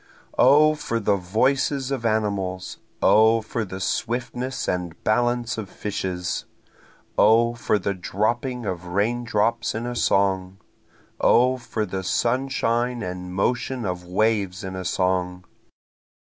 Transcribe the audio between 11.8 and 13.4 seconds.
the sunshine and